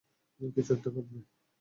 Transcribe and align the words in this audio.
কিছু 0.39 0.71
একটা 0.75 0.89
ঘটবে! 0.89 1.19